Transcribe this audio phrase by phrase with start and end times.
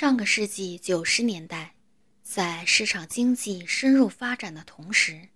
[0.00, 1.74] 上个世纪九十年代，
[2.22, 5.28] 在市场经济深入发展的同时，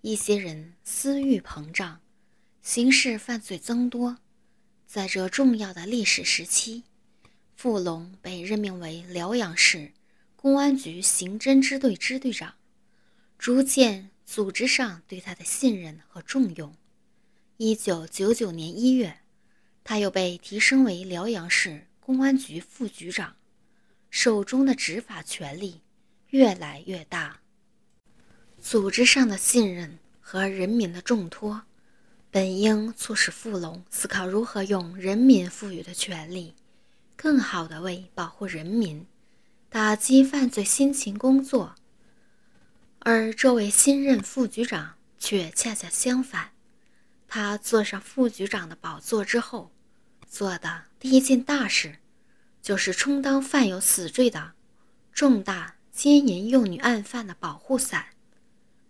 [0.00, 2.00] 一些人私欲膨胀，
[2.62, 4.16] 刑事犯罪增多。
[4.86, 6.84] 在这重要的历史时期，
[7.54, 9.92] 富龙被任命为辽阳市
[10.36, 12.54] 公安局刑侦支队支队长，
[13.36, 16.74] 逐渐组织上对他的信任和重用。
[17.58, 19.18] 一九九九年一月，
[19.84, 23.34] 他又被提升为辽阳市公安局副局长。
[24.10, 25.82] 手中的执法权力
[26.30, 27.40] 越来越大，
[28.60, 31.62] 组织上的信任和人民的重托，
[32.30, 36.54] 本应促使富龙思考如何用人民赋予的权力，
[37.16, 39.06] 更好地为保护人民、
[39.68, 41.74] 打击犯罪辛勤工作。
[43.00, 46.50] 而这位新任副局长却恰恰相反，
[47.28, 49.70] 他坐上副局长的宝座之后，
[50.28, 51.98] 做的第一件大事。
[52.68, 54.52] 就是充当犯有死罪的
[55.10, 58.08] 重大奸淫幼女案犯的保护伞，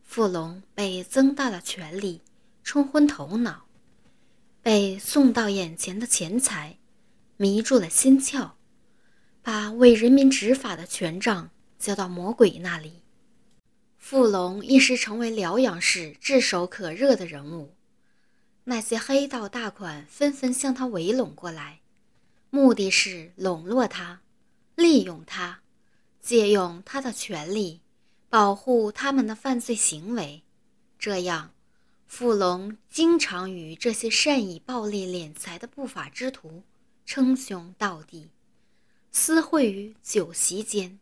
[0.03, 2.21] 傅龙被增大了权力
[2.65, 3.67] 冲昏头脑，
[4.65, 6.77] 被送到眼前的钱财
[7.37, 8.51] 迷住了心窍，
[9.43, 13.05] 把为人民执法的权杖交到魔鬼那里。
[13.97, 17.77] 傅龙一时成为辽阳市炙手可热的人物，
[18.65, 21.79] 那些黑道大款纷纷向他围拢过来。
[22.51, 24.21] 目的是笼络他，
[24.75, 25.61] 利用他，
[26.21, 27.81] 借用他的权力，
[28.31, 30.43] 保护他们的犯罪行为。
[30.99, 31.53] 这样，
[32.07, 36.63] 傅龙经常与这些善以暴力敛财的不法之徒
[37.05, 38.29] 称兄道弟，
[39.13, 40.99] 私会于酒席间，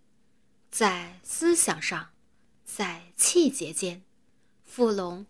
[0.70, 2.10] 在思想上，
[2.64, 4.02] 在气节间，
[4.64, 5.24] 傅龙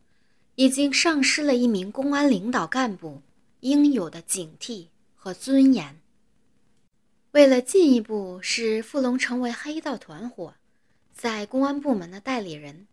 [0.54, 3.20] 已经丧失了一名公安领导干部
[3.60, 6.00] 应有的警惕和尊严。
[7.36, 10.54] 为了进一步使富龙成为黑道团伙
[11.12, 12.86] 在公安部门的代理人，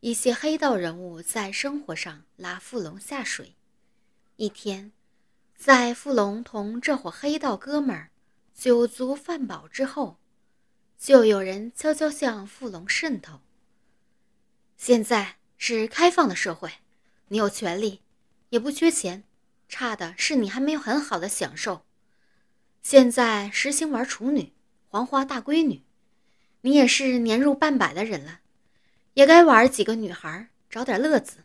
[0.00, 3.54] 一些黑道人物在生活上拉富龙下水。
[4.36, 4.92] 一天，
[5.56, 8.10] 在富龙同这伙黑道哥们儿
[8.54, 10.18] 酒足饭饱之后，
[10.98, 13.40] 就有人悄悄向富龙渗透。
[14.76, 16.70] 现在是开放的社会，
[17.28, 18.02] 你有权利，
[18.50, 19.24] 也不缺钱，
[19.66, 21.86] 差的是你还没有很好的享受。
[22.82, 24.52] 现在实行玩处女、
[24.88, 25.82] 黄花大闺女，
[26.62, 28.40] 你也是年入半百的人了，
[29.14, 31.44] 也该玩几个女孩，找点乐子。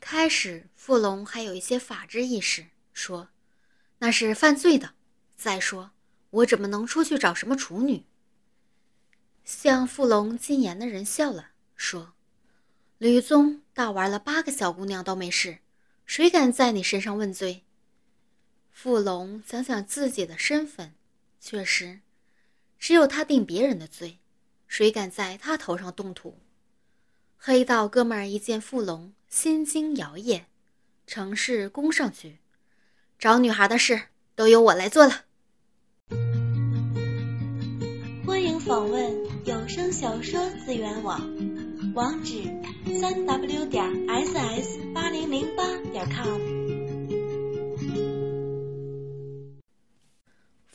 [0.00, 3.28] 开始，傅龙还有一些法治意识，说
[3.98, 4.94] 那是犯罪的。
[5.36, 5.90] 再说，
[6.30, 8.04] 我怎么能出去找什么处女？
[9.44, 12.14] 向傅龙进言的人笑了，说
[12.96, 15.58] ：“吕宗大玩了八个小姑娘都没事，
[16.06, 17.64] 谁敢在你身上问罪？”
[18.72, 20.94] 傅龙想想自己的身份，
[21.38, 22.00] 确实，
[22.78, 24.18] 只有他定别人的罪，
[24.66, 26.38] 谁敢在他头上动土？
[27.36, 30.44] 黑道哥们儿一见傅龙心惊摇曳，
[31.06, 32.38] 乘势攻上去，
[33.18, 35.26] 找女孩的事都由我来做了。
[38.26, 41.20] 欢迎访问有声小说资源网，
[41.94, 42.42] 网址：
[42.98, 43.84] 三 w 点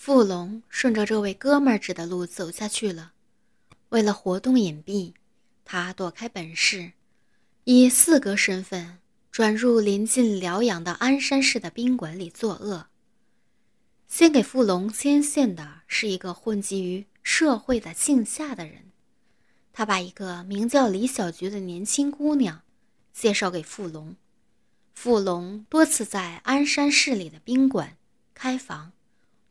[0.08, 3.12] 傅龙顺着这位哥们儿指的路走下去了。
[3.90, 5.12] 为了活动隐蔽，
[5.66, 6.94] 他躲开本市，
[7.66, 9.00] 以四哥身份
[9.32, 12.88] 转入临近辽阳的鞍山市的宾馆里作恶。
[14.08, 18.94] 先给傅龙牵线的是一个混迹于社会的姓夏的人，
[19.74, 22.62] 他把一个名叫李小菊的年轻姑娘
[23.12, 24.16] 介绍给傅龙。
[24.94, 27.98] 傅龙多次在鞍山市里的宾馆
[28.34, 28.94] 开房。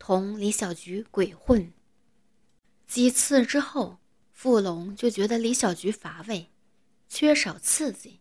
[0.08, 1.72] 同李小菊鬼混
[2.86, 3.98] 几次之后，
[4.32, 6.46] 傅龙就觉得李小菊乏味，
[7.08, 8.20] 缺少刺激。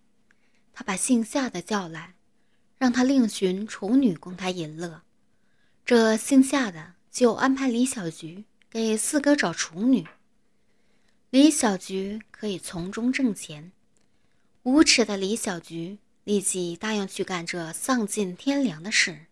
[0.73, 2.16] 他把姓夏的叫来，
[2.79, 5.03] 让他另寻处女供他淫乐。
[5.85, 10.08] 这姓夏的就安排李小菊给四哥找处女，
[11.29, 13.72] 李小菊可以从中挣钱。
[14.64, 19.28] 无耻的李小菊立即答应去干这丧尽天良的事。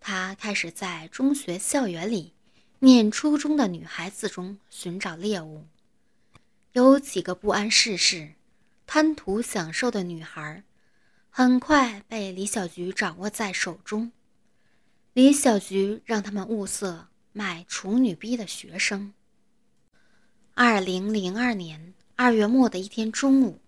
[0.00, 2.32] 他开始在中学校园里
[2.78, 5.66] 念初中的女孩子中寻找猎物，
[6.72, 8.34] 有几个不谙世事、
[8.86, 10.62] 贪图享受的女孩，
[11.28, 14.12] 很快被李小菊掌握在手中。
[15.12, 19.12] 李小菊让他们物色卖处女逼的学生。
[20.54, 23.60] 二零零二年二月末的一天中午，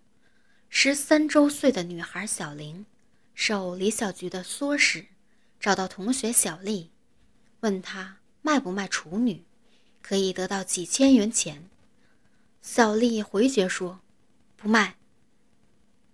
[0.69, 2.87] 十三周岁的女孩小玲
[3.35, 5.07] 受李小菊的唆使。
[5.61, 6.91] 找到同学小丽，
[7.61, 9.45] 问她卖不卖处女，
[10.01, 11.69] 可以得到几千元钱。
[12.63, 14.01] 小丽回绝说
[14.57, 14.97] ：“不卖。”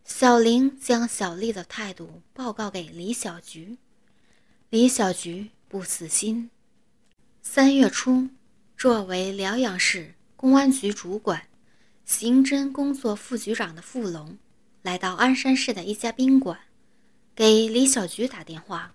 [0.05, 3.79] 小林将小丽的态度报告给李小菊，
[4.71, 6.51] 李小菊不死心。
[7.43, 8.29] 三月初，
[8.77, 11.49] 作为辽阳市公安局主管、
[12.05, 14.39] 刑侦工作副局长的傅龙，
[14.83, 16.59] 来到鞍山市的一家宾馆，
[17.35, 18.95] 给李小菊打电话，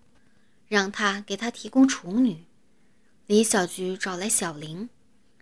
[0.72, 2.46] 让他给他提供处女。
[3.28, 4.88] 李小菊找来小林，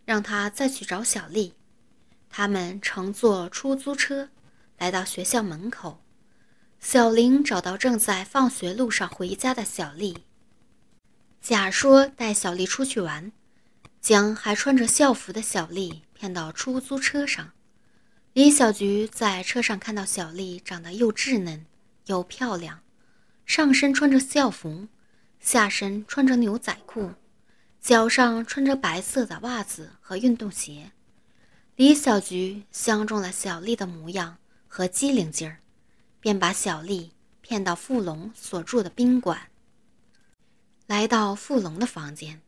[0.04, 1.54] 让他再去找小丽。
[2.31, 4.30] 他们乘坐出租车。
[4.80, 6.02] 来到学校门口，
[6.80, 10.24] 小林找到正在放学路上回家的小丽，
[11.40, 13.31] 假说带小丽出去玩，
[14.02, 17.52] 将还穿着校服的小丽骗到出租车上。
[18.34, 21.68] 李小菊在车上看到小丽长得又稚嫩
[22.08, 22.80] 又漂亮，
[23.46, 24.88] 上身穿着校服，
[25.40, 27.12] 下身穿着牛仔裤，
[27.82, 30.92] 脚上穿着白色的袜子和运动鞋。
[31.76, 34.38] 李小菊相中了小丽的模样。
[34.72, 35.58] 和机灵劲儿，
[36.20, 39.50] 便把小丽骗到富龙所住的宾馆。
[40.86, 42.40] 来到富龙的房间，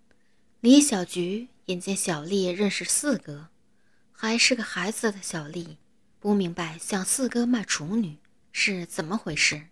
[0.60, 3.48] 李小菊眼见小丽认识四哥，
[4.12, 5.80] 还是个孩子的小丽，
[6.20, 8.20] 不明白向四哥卖处女
[8.52, 9.64] 是怎么回事。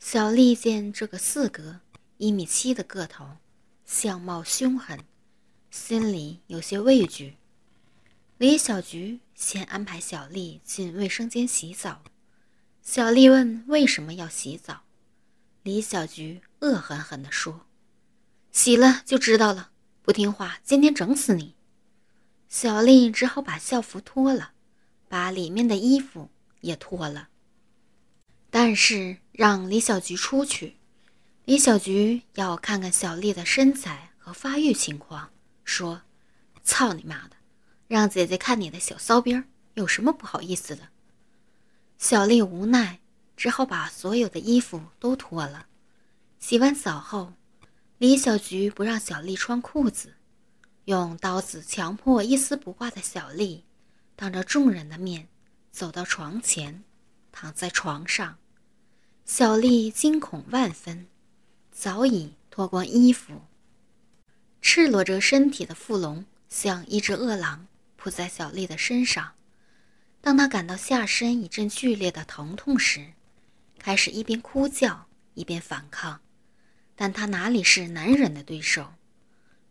[0.00, 1.80] 小丽见这个四哥
[2.18, 3.36] 一米七的个头，
[3.84, 5.04] 相貌凶狠，
[5.70, 7.36] 心里有些畏惧。
[8.38, 12.02] 李小菊先安排小丽进卫生间洗澡。
[12.82, 14.82] 小丽问：“为什么要洗澡？”
[15.62, 17.66] 李小菊恶狠狠地说
[18.50, 19.70] ：“洗了就知道了，
[20.02, 21.54] 不听话，今天整死你！”
[22.48, 24.50] 小丽只好把校服脱了，
[25.08, 26.30] 把里面的衣服
[26.62, 27.28] 也脱了。
[28.50, 30.77] 但是让李小菊出去，
[31.48, 35.30] 李小菊要看看小丽的身材和发育情况，
[35.64, 36.02] 说
[36.62, 37.36] ：“操你妈的！”
[37.88, 40.88] 让姐姐看你的小骚逼儿，有什么不好意思的？
[41.96, 43.00] 小丽无奈，
[43.34, 45.68] 只好把所有的衣服都脱了。
[46.38, 47.32] 洗完澡后，
[47.96, 50.16] 李小菊不让小丽穿裤子，
[50.84, 53.64] 用刀子强迫一丝不挂的小丽，
[54.14, 55.28] 当着众人的面
[55.72, 56.84] 走到床前，
[57.32, 58.36] 躺在床上。
[59.24, 61.06] 小丽惊恐万分，
[61.80, 63.42] 早已脱光衣服，
[64.60, 67.68] 赤裸着身体的傅龙像一只饿狼。
[67.96, 69.34] 扑在小丽的身上，
[70.20, 73.12] 当她感到下身一阵剧烈的疼痛时，
[73.78, 76.20] 开始一边哭叫一边反抗，
[76.96, 78.94] 但她哪里是男人的对手，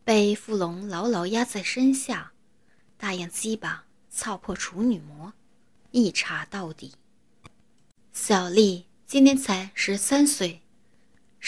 [0.05, 2.31] 被傅龙牢牢压在身下，
[2.97, 5.33] 大眼鸡巴操破处女膜，
[5.91, 6.93] 一插到底。
[8.13, 10.61] 小丽今年才十三岁，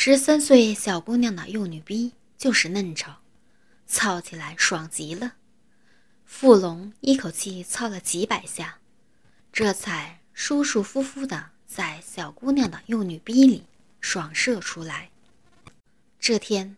[0.02, 3.12] 十三岁小姑娘的幼女逼就是嫩丑，
[3.86, 5.34] 操起来爽极了。
[6.24, 8.80] 傅龙一口气操了几百下，
[9.52, 13.66] 这才舒舒服服的在小姑娘的幼女逼里
[14.00, 15.10] 爽射出来。
[16.18, 16.78] 这天，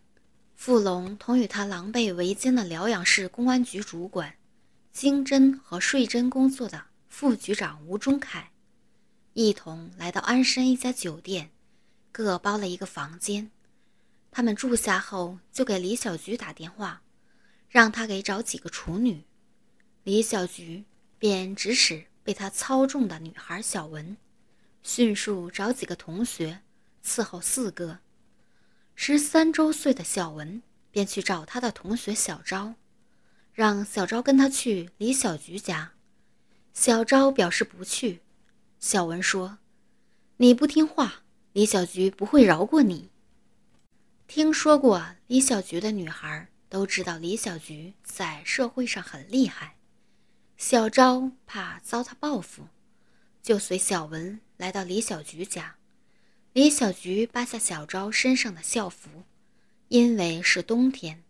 [0.56, 4.34] 傅龙同与他狼狈为奸的辽阳市公安局主管、
[4.90, 8.50] 经侦和税侦工作的副局长吴忠凯，
[9.34, 11.50] 一同来到鞍山一家酒店，
[12.12, 13.50] 各包了一个房间。
[14.30, 17.02] 他们住下后，就给李小菊打电话，
[17.68, 19.24] 让他给找几个处女。
[20.04, 20.84] 李小菊
[21.18, 24.16] 便指使被他操纵的女孩小文，
[24.82, 26.60] 迅速找几个同学
[27.04, 27.98] 伺候四哥。
[28.94, 32.74] 十三周岁的小文便去找他的同学小昭，
[33.52, 35.92] 让小昭跟他去李小菊家。
[36.74, 38.20] 小昭表示不去。
[38.80, 39.58] 小文说
[40.38, 41.21] ：“你不听话，
[41.52, 43.10] 李小菊不会饶过你。”
[44.26, 49.76] 听说过李小菊的女孩都知道李小菊在社会上很厉害。
[50.56, 52.68] 小昭怕遭他报复，
[53.42, 55.76] 就随小文来到李小菊家。
[56.54, 59.24] 李小菊扒下小昭身上的校服，
[59.88, 61.24] 因为是冬天，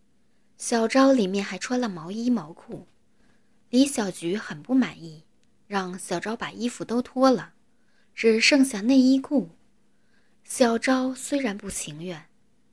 [0.57, 2.87] 小昭里面还穿了毛衣毛裤。
[3.69, 5.23] 李小菊很不满意，
[5.67, 7.53] 让小昭把衣服都脱了，
[8.13, 9.49] 只剩下内衣裤。
[10.43, 12.27] 小昭虽然不情愿，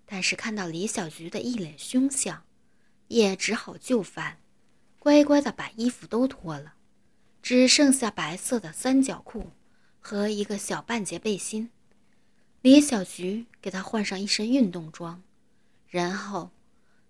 [0.05, 2.45] 但是看到李小菊的一脸凶相，
[3.09, 4.39] 也只好就范。
[4.99, 6.75] 乖乖的把衣服都脱了，
[7.43, 9.53] 只剩下白色的三角裤
[9.99, 11.71] 和一个小半截背心。
[12.61, 15.23] 李小菊给他换上一身运动装，
[15.89, 16.51] 然后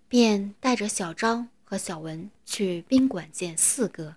[0.07, 4.15] 便带着小昭和小文去宾馆见四哥。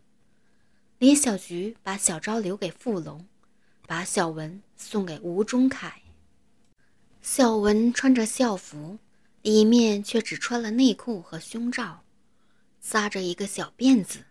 [0.99, 3.25] 李小菊把小昭留给傅龙，
[3.87, 6.02] 把小文送给吴忠凯。
[7.25, 8.99] 小文穿着校服，
[9.43, 12.03] 里面却只穿了内裤和胸罩。
[12.81, 14.25] 扎着一个小辫子。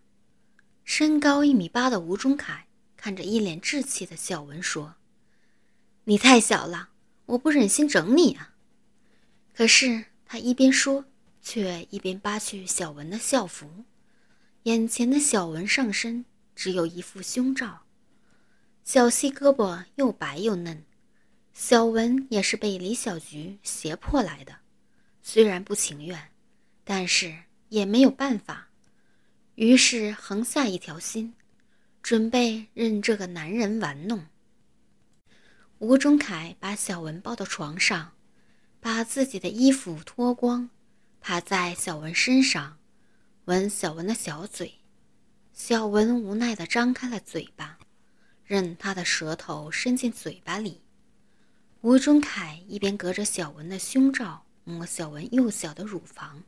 [0.85, 4.97] 身高一米八的吴中凯看着一脸稚气的小文说
[6.05, 6.91] ：“你太小了，
[7.25, 8.57] 我不忍心整你啊。”
[9.57, 11.07] 可是他一边说，
[11.41, 13.87] 却一边扒去小文的校服。
[14.65, 17.85] 眼前的小文上身只有一副胸罩，
[18.85, 20.85] 小细胳膊又白又嫩。
[21.53, 24.57] 小文也是被李小菊胁迫来的，
[25.23, 26.31] 虽然不情愿，
[26.83, 28.69] 但是也没有办法。
[29.55, 31.35] 于是横下一条心，
[32.03, 34.27] 准备任这个男人玩弄。
[35.79, 38.13] 吴中凯把小文抱到床上，
[38.81, 40.71] 把自己的衣服脱光，
[41.21, 42.79] 趴在小文身上，
[43.45, 44.77] 吻小文的小嘴。
[45.53, 47.79] 小文无奈地张开了嘴巴，
[48.45, 50.82] 任他的舌头伸进嘴巴里。
[51.83, 56.45] 吴中凯一边隔着小文的胸罩摸小文幼小的乳房，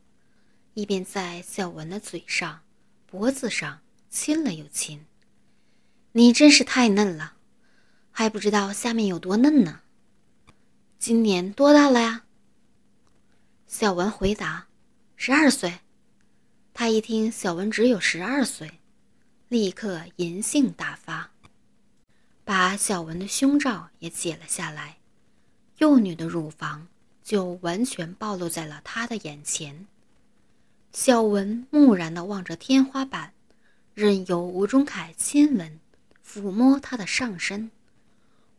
[0.75, 2.61] 一边在小文的嘴上。
[3.05, 5.05] 脖子上亲了又亲，
[6.13, 7.35] 你真是太嫩了，
[8.11, 9.81] 还不知道下面有多嫩呢。
[10.99, 12.23] 今年多大了呀？
[13.67, 14.67] 小文回答
[15.17, 15.79] ：“十二岁。”
[16.73, 18.79] 他一听小文只有十二岁，
[19.49, 21.31] 立刻淫性大发，
[22.45, 24.97] 把小文的胸罩也解了下来，
[25.77, 26.87] 幼女的乳房
[27.23, 29.87] 就完全暴露在了他的眼前。
[30.91, 33.33] 小文木然地望着天花板，
[33.93, 35.79] 任由吴中凯亲吻、
[36.25, 37.69] 抚摸她的上身。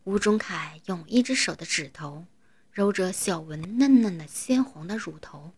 [0.03, 2.25] 吴中凯用一只手的指头
[2.71, 5.51] 揉着小文嫩嫩的鲜红的乳头，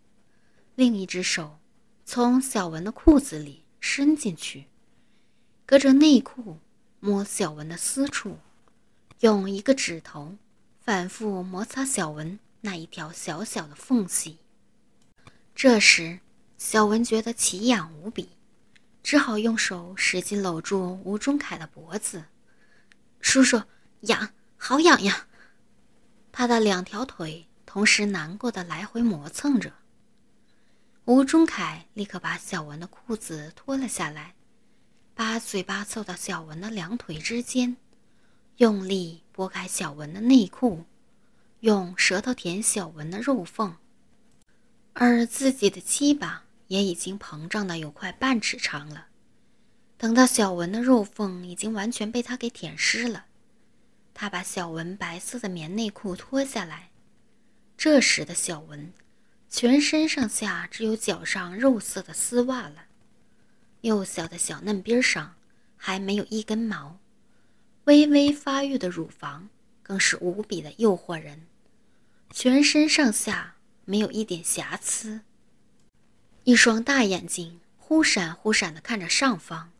[0.75, 1.59] 另一只手
[2.05, 4.65] 从小文的裤子里伸进去，
[5.65, 6.57] 隔着内裤
[6.99, 8.37] 摸小文的私处，
[9.19, 10.35] 用一个指头
[10.81, 14.39] 反复摩擦小文那一条小小的缝隙。
[15.53, 16.19] 这时。
[16.59, 18.31] 小文觉得奇痒无比，
[19.01, 22.25] 只好用手使劲搂住吴中凯的脖子。
[23.21, 23.63] 叔叔，
[24.01, 25.25] 痒，好痒呀！
[26.33, 29.71] 他的两条腿同时难过的来回磨蹭着。
[31.05, 34.35] 吴中凯立刻把小文的裤子脱了下来，
[35.15, 37.77] 把嘴巴凑到小文的两腿之间，
[38.59, 40.85] 用力拨开小文的内裤，
[41.61, 43.75] 用舌头舔小文的肉缝，
[44.93, 46.45] 而自己的鸡巴。
[46.69, 49.07] 也已经膨胀的有快半尺长了。
[49.97, 53.25] 等到小文的肉缝已经完全被他给舔湿了，
[54.13, 56.91] 他把小文白色的棉内裤脱下来。
[57.75, 58.93] 这时的小文，
[59.49, 62.85] 全身上下只有脚上肉色的丝袜了，
[63.81, 65.33] 幼小的小嫩边上
[65.75, 66.99] 还没有一根毛，
[67.89, 69.49] 微微发育的乳房
[69.81, 71.47] 更是无比的诱惑人，
[72.29, 75.21] 全身上下没有一点瑕疵。
[76.43, 79.71] 一双大眼睛忽闪忽闪地看着上方，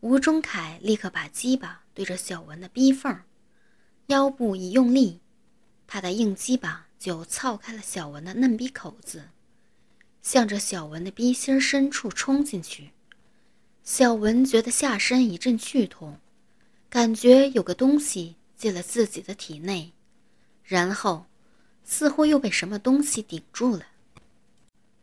[0.00, 3.20] 吴中凯立刻把鸡巴对着小文的逼缝，
[4.06, 5.20] 腰部一用力，
[5.86, 9.28] 他的硬鸡巴就撬开了小文的嫩逼口子，
[10.22, 12.92] 向着小文的逼心深处冲进去。
[13.84, 16.18] 小文觉得下身一阵剧痛，
[16.88, 19.92] 感觉有个东西进了自己的体内，
[20.64, 21.26] 然后
[21.84, 23.86] 似乎又被什么东西顶住了。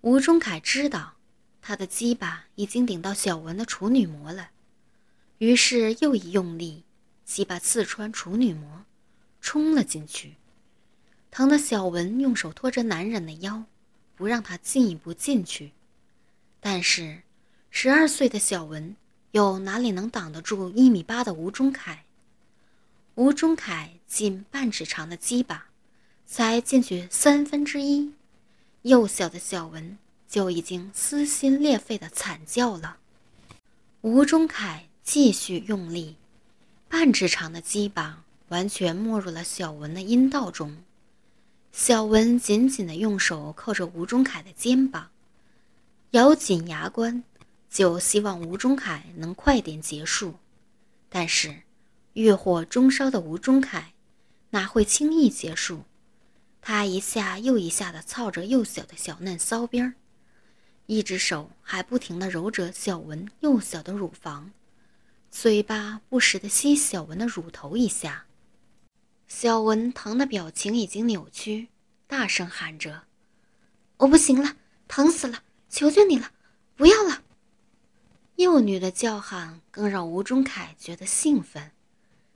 [0.01, 1.15] 吴中凯知道，
[1.61, 4.51] 他的鸡巴已经顶到小文的处女膜了，
[5.37, 6.83] 于是又一用力，
[7.25, 8.85] 鸡巴刺穿处女膜，
[9.39, 10.35] 冲了进去，
[11.31, 13.65] 疼得小文用手托着男人的腰，
[14.15, 15.71] 不让他进一步进去。
[16.59, 17.23] 但是，
[17.69, 18.95] 十二岁的小文
[19.33, 22.05] 又哪里能挡得住一米八的吴中凯？
[23.15, 25.65] 吴中凯近半尺长的鸡巴，
[26.27, 28.13] 才进去三分之一。
[28.83, 29.97] 幼小的小文
[30.29, 32.97] 就已经撕心裂肺的惨叫了。
[34.01, 36.15] 吴中凯继续用力，
[36.87, 40.77] 半尺长的鸡巴完全没入了小文的阴道中。
[41.71, 45.09] 小文紧紧的用手扣着吴中凯的肩膀，
[46.11, 47.23] 咬紧牙关，
[47.74, 50.36] 就希望吴中凯能快点结束。
[51.10, 51.63] 但是，
[52.13, 53.94] 欲火中烧的吴中凯
[54.51, 55.84] 哪会轻易结束？
[56.62, 59.96] 他一下又一下地操着幼小的小嫩骚边儿，
[60.86, 64.51] 一只手还不停地揉着小文幼小的乳房，
[65.32, 68.27] 嘴巴不时地吸小文的乳头一下。
[69.27, 71.70] 小文疼的表情已经扭曲，
[72.06, 73.06] 大声喊着
[73.98, 75.42] ：“我不行了，疼死了！
[75.70, 76.32] 求求你了，
[76.75, 77.24] 不要了！”
[78.35, 81.71] 幼女的叫喊更让吴中凯觉得兴奋，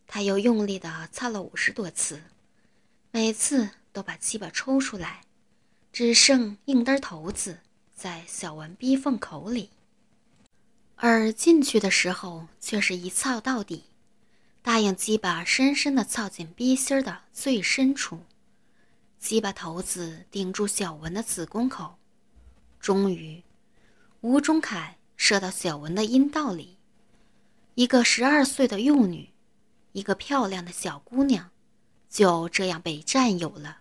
[0.06, 2.22] 他又用力地擦了五十多次，
[3.12, 3.70] 每次。
[3.94, 5.22] 都把鸡巴抽出来，
[5.92, 7.62] 只剩硬墩头子
[7.96, 9.72] 在小文逼缝口里。
[10.98, 13.86] 而进去的时候却是一操到底，
[14.62, 18.20] 大硬鸡巴深深地操进逼心的最深处，
[19.18, 21.98] 鸡巴头子顶住小文的子宫口，
[22.80, 23.44] 终于，
[24.22, 24.97] 吴忠凯
[25.28, 26.78] 射到小文的阴道里。
[27.76, 29.34] 一个十二岁的幼女，
[29.92, 31.50] 一个漂亮的小姑娘，
[32.10, 33.80] 就这样被占有了。